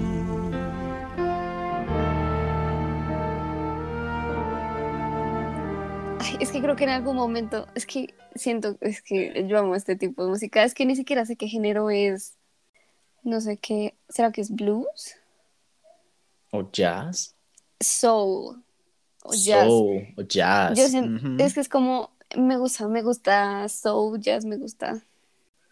Ay, 6.34 6.38
es 6.40 6.50
que 6.50 6.60
creo 6.60 6.74
que 6.74 6.82
en 6.82 6.90
algún 6.90 7.14
momento, 7.14 7.68
es 7.76 7.86
que 7.86 8.12
siento, 8.34 8.76
es 8.80 9.02
que 9.02 9.46
yo 9.46 9.56
amo 9.56 9.76
este 9.76 9.94
tipo 9.94 10.24
de 10.24 10.30
música, 10.30 10.64
es 10.64 10.74
que 10.74 10.84
ni 10.84 10.96
siquiera 10.96 11.24
sé 11.24 11.36
qué 11.36 11.46
género 11.46 11.90
es, 11.90 12.34
no 13.22 13.40
sé 13.40 13.56
qué, 13.56 13.94
¿será 14.08 14.32
que 14.32 14.40
es 14.40 14.50
blues? 14.50 15.14
¿O 16.50 16.68
jazz? 16.72 17.36
Soul. 17.80 18.64
o 19.22 19.32
jazz. 19.32 19.68
soul 19.68 20.14
o 20.16 20.22
jazz. 20.22 20.76
Yo 20.76 20.88
siento, 20.88 21.24
Ujú. 21.24 21.36
es 21.38 21.54
que 21.54 21.60
es 21.60 21.68
como, 21.68 22.10
me 22.36 22.56
gusta, 22.56 22.88
me 22.88 23.02
gusta 23.02 23.68
soul, 23.68 24.20
jazz, 24.20 24.44
me 24.44 24.56
gusta. 24.56 25.04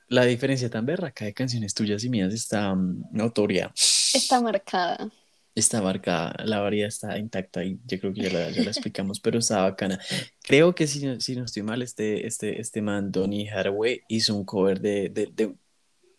La 0.07 0.25
diferencia 0.25 0.71
tan 0.71 0.87
berraca 0.87 1.25
de 1.25 1.35
canciones 1.35 1.75
tuyas 1.75 2.04
y 2.04 2.09
mías 2.09 2.33
está 2.33 2.73
mm, 2.73 3.07
notoria. 3.11 3.73
Está 3.75 4.40
marcada. 4.40 5.11
Está 5.54 5.82
marcada, 5.82 6.35
la 6.47 6.61
variedad 6.61 6.88
está 6.88 7.18
intacta 7.18 7.62
y 7.62 7.78
yo 7.87 8.00
creo 8.00 8.14
que 8.14 8.23
ya 8.23 8.30
la, 8.30 8.50
ya 8.50 8.62
la 8.64 8.71
explicamos, 8.71 9.21
pero 9.21 9.38
está 9.38 9.61
bacana. 9.62 10.00
Creo 10.42 10.75
que 10.75 10.87
si, 10.87 11.04
no- 11.04 11.21
si 11.21 11.37
no 11.37 11.44
estoy 11.44 11.62
mal, 11.62 11.82
este, 11.82 12.26
este, 12.26 12.59
este 12.59 12.80
man, 12.80 13.12
Donny 13.12 13.49
Hathaway, 13.50 14.00
hizo 14.09 14.35
un 14.35 14.47
cover 14.47 14.80
de, 14.80 15.11
de, 15.11 15.26
de, 15.26 15.54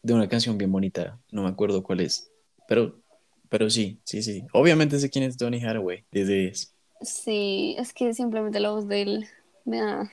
de 0.04 0.14
una 0.14 0.30
canción 0.30 0.58
bien 0.58 0.72
bonita, 0.72 1.20
no 1.32 1.44
me 1.44 1.50
acuerdo 1.50 1.82
cuál 1.82 2.02
es, 2.02 2.32
pero, 2.68 3.02
pero 3.50 3.70
sí, 3.72 4.00
sí, 4.04 4.22
sí. 4.22 4.44
Obviamente 4.54 5.00
sé 5.00 5.10
quién 5.10 5.24
es 5.26 5.36
Donny 5.38 5.64
Hathaway, 5.64 6.06
desde 6.12 6.48
es. 6.50 6.72
Sí, 7.02 7.76
es 7.80 7.92
que 7.94 8.14
simplemente 8.14 8.60
la 8.60 8.70
voz 8.70 8.88
de 8.88 9.02
él 9.02 9.28
me 9.66 9.80
da, 9.82 10.12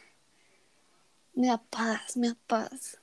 me 1.35 1.49
da 1.49 1.59
paz, 1.59 2.17
me 2.17 2.29
da 2.29 2.37
paz. 2.47 2.99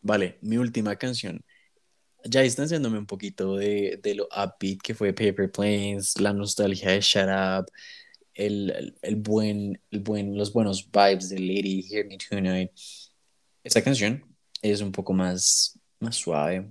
Vale, 0.00 0.38
mi 0.42 0.56
última 0.58 0.96
canción. 0.96 1.44
Ya 2.24 2.42
distanciándome 2.42 2.98
un 2.98 3.06
poquito 3.06 3.56
de, 3.56 3.98
de 4.02 4.14
lo 4.14 4.24
upbeat 4.26 4.80
que 4.82 4.94
fue 4.94 5.12
Paper 5.12 5.50
Planes, 5.50 6.20
la 6.20 6.32
nostalgia 6.32 6.90
de 6.90 7.00
Shut 7.00 7.28
Up, 7.28 7.70
el, 8.34 8.96
el, 9.02 9.16
buen, 9.16 9.80
el 9.90 10.00
buen, 10.00 10.36
los 10.36 10.52
buenos 10.52 10.88
vibes 10.90 11.28
de 11.28 11.38
Lady 11.38 11.86
Hear 11.88 12.06
Me 12.06 12.18
Tonight. 12.18 12.70
Esta 13.62 13.82
canción 13.82 14.24
es 14.62 14.80
un 14.80 14.92
poco 14.92 15.12
más, 15.12 15.78
más 16.00 16.16
suave. 16.16 16.70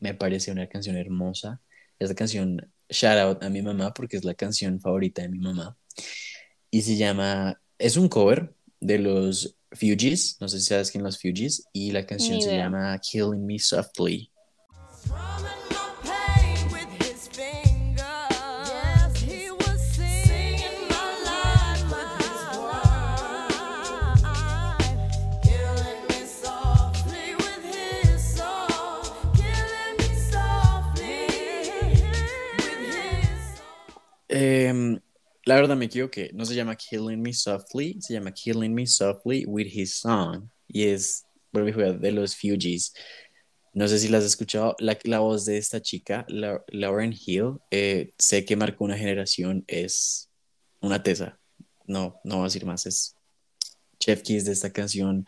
Me 0.00 0.14
parece 0.14 0.52
una 0.52 0.68
canción 0.68 0.96
hermosa. 0.96 1.60
Esta 1.98 2.14
canción, 2.14 2.72
shout 2.88 3.18
out 3.18 3.42
a 3.42 3.48
mi 3.48 3.62
mamá 3.62 3.94
porque 3.94 4.16
es 4.16 4.24
la 4.24 4.34
canción 4.34 4.80
favorita 4.80 5.22
de 5.22 5.28
mi 5.28 5.38
mamá. 5.38 5.76
Y 6.70 6.82
se 6.82 6.96
llama, 6.96 7.60
es 7.78 7.96
un 7.96 8.08
cover 8.08 8.54
de 8.80 8.98
los 8.98 9.55
Fugees, 9.72 10.36
no 10.40 10.48
sé 10.48 10.60
si 10.60 10.66
sabes 10.66 10.90
quién 10.90 11.00
son 11.00 11.06
los 11.06 11.20
Fugees, 11.20 11.68
y 11.72 11.90
la 11.92 12.06
canción 12.06 12.36
Ni 12.36 12.42
se 12.42 12.50
idea. 12.50 12.64
llama 12.64 12.98
Killing 13.00 13.44
Me 13.46 13.58
Softly. 13.58 14.30
La 35.46 35.56
verdad 35.56 35.76
me 35.76 35.86
equivoqué, 35.86 36.30
no 36.34 36.46
se 36.46 36.56
llama 36.56 36.76
Killing 36.76 37.22
Me 37.22 37.34
Softly, 37.34 37.98
se 38.02 38.14
llama 38.14 38.32
Killing 38.32 38.74
Me 38.74 38.86
Softly 38.86 39.46
with 39.46 39.68
His 39.72 39.96
Song, 39.98 40.50
y 40.68 40.86
es, 40.88 41.26
vuelvo 41.52 41.82
a 41.82 41.92
de 41.94 42.12
los 42.12 42.36
Fugees. 42.36 42.94
No 43.74 43.88
sé 43.88 43.98
si 44.00 44.08
las 44.08 44.22
has 44.24 44.30
escuchado, 44.32 44.76
la, 44.80 44.98
la 45.04 45.20
voz 45.20 45.46
de 45.46 45.58
esta 45.58 45.82
chica, 45.82 46.26
La- 46.28 46.64
Lauren 46.68 47.14
Hill, 47.14 47.58
eh, 47.70 48.12
sé 48.18 48.44
que 48.46 48.56
marcó 48.56 48.84
una 48.84 48.98
generación, 48.98 49.64
es 49.68 50.30
una 50.82 51.02
tesa, 51.02 51.40
no, 51.86 52.20
no 52.24 52.36
voy 52.36 52.42
a 52.42 52.46
decir 52.46 52.66
más, 52.66 52.86
es 52.86 53.16
Chef 54.00 54.22
Kiss 54.22 54.44
de 54.46 54.52
esta 54.52 54.72
canción, 54.72 55.26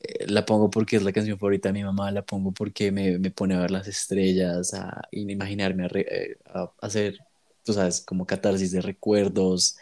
eh, 0.00 0.26
la 0.28 0.46
pongo 0.46 0.70
porque 0.70 0.96
es 0.96 1.02
la 1.04 1.12
canción 1.12 1.38
favorita 1.38 1.70
de 1.70 1.74
mi 1.74 1.84
mamá, 1.84 2.10
la 2.12 2.22
pongo 2.24 2.52
porque 2.52 2.92
me, 2.92 3.18
me 3.18 3.30
pone 3.30 3.54
a 3.54 3.60
ver 3.60 3.70
las 3.70 3.88
estrellas, 3.88 4.74
a 4.74 5.02
imaginarme, 5.12 5.84
a, 5.86 5.88
re- 5.88 6.06
eh, 6.32 6.36
a 6.46 6.72
hacer, 6.82 7.18
tú 7.64 7.72
sabes, 7.72 8.00
como 8.04 8.26
catarsis 8.26 8.72
de 8.72 8.80
recuerdos, 8.80 9.76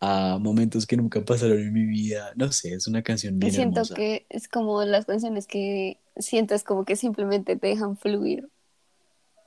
a 0.00 0.38
momentos 0.40 0.86
que 0.86 0.96
nunca 0.96 1.24
pasaron 1.24 1.58
en 1.58 1.72
mi 1.72 1.86
vida, 1.86 2.32
no 2.36 2.52
sé, 2.52 2.74
es 2.74 2.86
una 2.86 3.02
canción 3.02 3.38
bien 3.38 3.52
siento 3.52 3.80
hermosa. 3.80 3.94
que 3.94 4.26
es 4.28 4.48
como 4.48 4.84
las 4.84 5.06
canciones 5.06 5.46
que 5.46 5.98
sientes 6.16 6.62
como 6.62 6.84
que 6.84 6.96
simplemente 6.96 7.56
te 7.56 7.68
dejan 7.68 7.96
fluir. 7.96 8.48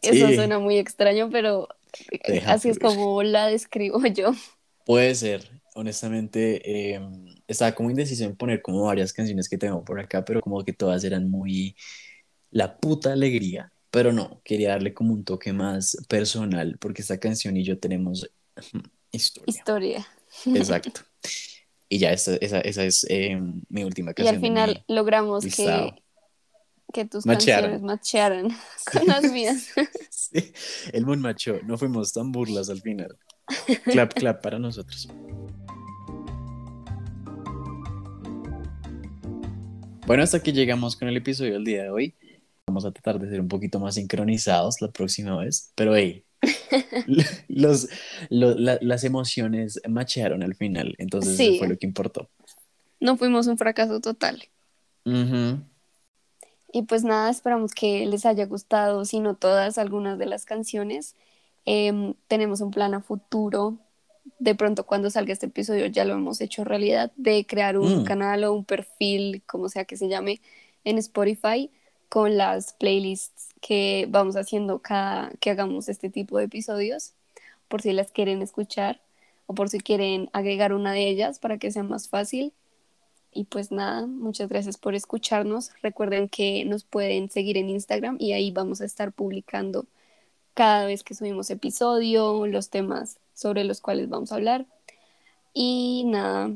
Eso 0.01 0.27
Sí. 0.27 0.35
suena 0.35 0.59
muy 0.59 0.77
extraño, 0.77 1.29
pero 1.31 1.67
así 2.45 2.69
es 2.69 2.77
fluir. 2.77 2.95
como 2.95 3.23
la 3.23 3.47
describo 3.47 4.03
yo. 4.07 4.31
Puede 4.85 5.13
ser, 5.15 5.47
honestamente, 5.75 6.93
eh, 6.95 7.01
estaba 7.47 7.73
como 7.73 7.89
indeciso 7.91 8.23
en 8.23 8.35
poner 8.35 8.61
como 8.61 8.83
varias 8.83 9.11
canciones 9.13 9.49
que 9.49 9.57
tengo 9.57 9.83
por 9.83 9.99
acá, 9.99 10.23
pero 10.25 10.41
como 10.41 10.63
que 10.63 10.73
todas 10.73 11.03
eran 11.03 11.29
muy 11.29 11.75
la 12.51 12.77
puta 12.77 13.11
alegría, 13.13 13.71
pero 13.91 14.11
no, 14.13 14.41
quería 14.43 14.69
darle 14.69 14.93
como 14.93 15.13
un 15.13 15.23
toque 15.23 15.53
más 15.53 15.97
personal, 16.07 16.77
porque 16.79 17.01
esta 17.01 17.19
canción 17.19 17.57
y 17.57 17.63
yo 17.63 17.79
tenemos 17.79 18.29
historia. 19.11 19.45
Historia. 19.47 20.07
Exacto. 20.45 21.01
Y 21.89 21.99
ya, 21.99 22.11
esa, 22.11 22.35
esa, 22.41 22.59
esa 22.59 22.83
es 22.83 23.05
eh, 23.09 23.39
mi 23.69 23.85
última 23.85 24.11
Y 24.11 24.13
canción. 24.15 24.35
al 24.35 24.41
de 24.41 24.45
final 24.45 24.83
logramos 24.89 25.45
listado. 25.45 25.95
que, 26.91 27.03
que 27.03 27.05
tus 27.05 27.25
Machearan. 27.25 27.79
canciones 27.79 27.81
machearan 27.81 28.47
con 28.91 29.07
las 29.07 29.23
mías. 29.31 29.67
Sí, 30.09 30.51
el 30.91 31.05
Moon 31.05 31.21
Macho, 31.21 31.61
no 31.63 31.77
fuimos 31.77 32.11
tan 32.11 32.33
burlas 32.33 32.69
al 32.69 32.81
final. 32.81 33.17
Clap, 33.85 34.13
clap 34.15 34.43
para 34.43 34.59
nosotros. 34.59 35.07
Bueno, 40.05 40.23
hasta 40.23 40.37
aquí 40.37 40.51
llegamos 40.51 40.95
con 40.95 41.07
el 41.07 41.17
episodio 41.17 41.53
del 41.53 41.63
día 41.63 41.83
de 41.83 41.89
hoy. 41.89 42.15
Vamos 42.77 42.85
a 42.85 42.91
tratar 42.91 43.19
de 43.19 43.27
ser 43.27 43.41
un 43.41 43.47
poquito 43.47 43.79
más 43.79 43.95
sincronizados 43.95 44.81
la 44.81 44.91
próxima 44.91 45.35
vez, 45.35 45.71
pero 45.73 45.95
hey, 45.95 46.23
los, 47.47 47.89
lo- 48.29 48.53
la- 48.53 48.77
las 48.81 49.03
emociones 49.03 49.81
machearon 49.89 50.43
al 50.43 50.53
final, 50.53 50.93
entonces 50.99 51.37
Sí. 51.37 51.47
eso 51.47 51.57
fue 51.57 51.69
lo 51.69 51.77
que 51.79 51.87
importó. 51.87 52.29
No 52.99 53.17
fuimos 53.17 53.47
un 53.47 53.57
fracaso 53.57 53.99
total. 53.99 54.43
Ujú. 55.05 55.59
Y 56.71 56.83
pues 56.83 57.03
nada, 57.03 57.31
esperamos 57.31 57.73
que 57.73 58.05
les 58.05 58.27
haya 58.27 58.45
gustado, 58.45 59.05
si 59.05 59.21
no 59.21 59.33
todas, 59.33 59.79
algunas 59.79 60.19
de 60.19 60.27
las 60.27 60.45
canciones. 60.45 61.15
Em, 61.65 62.13
tenemos 62.27 62.61
un 62.61 62.69
plan 62.69 62.93
a 62.93 63.01
futuro. 63.01 63.79
De 64.37 64.53
pronto, 64.53 64.85
cuando 64.85 65.09
salga 65.09 65.33
este 65.33 65.47
episodio, 65.47 65.87
ya 65.87 66.05
lo 66.05 66.13
hemos 66.13 66.41
hecho 66.41 66.63
realidad, 66.63 67.11
de 67.15 67.43
crear 67.47 67.75
un 67.79 68.01
Mm. 68.01 68.03
canal 68.03 68.43
o 68.43 68.53
un 68.53 68.65
perfil, 68.65 69.41
como 69.47 69.67
sea 69.67 69.85
que 69.85 69.97
se 69.97 70.07
llame, 70.09 70.41
en 70.83 70.99
Spotify 70.99 71.71
con 72.09 72.37
las 72.37 72.73
playlists 72.73 73.49
que 73.61 74.07
vamos 74.09 74.35
haciendo 74.35 74.79
cada 74.79 75.31
que 75.39 75.49
hagamos 75.49 75.89
este 75.89 76.09
tipo 76.09 76.37
de 76.37 76.45
episodios, 76.45 77.13
por 77.67 77.81
si 77.81 77.91
las 77.91 78.11
quieren 78.11 78.41
escuchar 78.41 79.01
o 79.45 79.53
por 79.53 79.69
si 79.69 79.79
quieren 79.79 80.29
agregar 80.33 80.73
una 80.73 80.91
de 80.93 81.07
ellas 81.07 81.39
para 81.39 81.57
que 81.57 81.71
sea 81.71 81.83
más 81.83 82.09
fácil. 82.09 82.53
Y 83.33 83.45
pues 83.45 83.71
nada, 83.71 84.07
muchas 84.07 84.49
gracias 84.49 84.77
por 84.77 84.95
escucharnos. 84.95 85.71
Recuerden 85.81 86.27
que 86.29 86.65
nos 86.65 86.83
pueden 86.83 87.29
seguir 87.29 87.57
en 87.57 87.69
Instagram 87.69 88.17
y 88.19 88.33
ahí 88.33 88.51
vamos 88.51 88.81
a 88.81 88.85
estar 88.85 89.11
publicando 89.11 89.85
cada 90.53 90.85
vez 90.85 91.03
que 91.03 91.13
subimos 91.13 91.49
episodio, 91.51 92.47
los 92.47 92.69
temas 92.69 93.19
sobre 93.35 93.63
los 93.63 93.79
cuales 93.79 94.09
vamos 94.09 94.31
a 94.31 94.35
hablar. 94.35 94.65
Y 95.53 96.03
nada, 96.07 96.51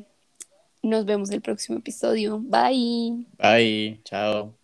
nos 0.81 1.05
vemos 1.05 1.29
el 1.29 1.41
próximo 1.41 1.77
episodio. 1.77 2.39
Bye. 2.39 3.25
Bye, 3.37 4.01
chao. 4.03 4.60